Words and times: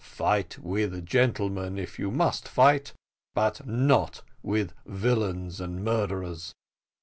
Fight 0.03 0.57
with 0.57 1.05
gentlemen, 1.05 1.77
if 1.77 1.99
you 1.99 2.09
must 2.09 2.47
fight, 2.47 2.91
but 3.35 3.67
not 3.67 4.23
with 4.41 4.73
villains 4.87 5.61
and 5.61 5.83
murderers. 5.83 6.55